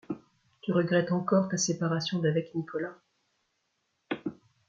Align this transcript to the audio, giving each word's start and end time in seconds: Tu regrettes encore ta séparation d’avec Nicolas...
Tu 0.63 0.71
regrettes 0.71 1.11
encore 1.11 1.47
ta 1.47 1.57
séparation 1.57 2.17
d’avec 2.17 2.55
Nicolas... 2.55 2.97